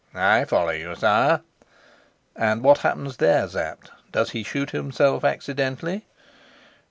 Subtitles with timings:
[0.15, 1.41] "I follow you, sire."
[2.35, 3.91] "And what happens there, Sapt?
[4.11, 6.07] Does he shoot himself accidentally?"